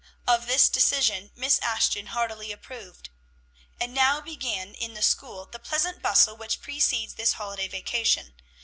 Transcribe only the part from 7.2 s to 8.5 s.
holiday vacation.